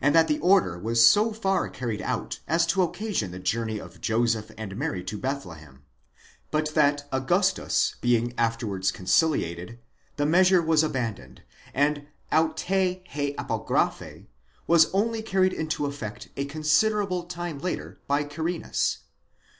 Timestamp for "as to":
2.46-2.82